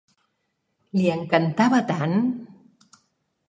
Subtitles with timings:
[1.01, 2.19] Li encantava tant!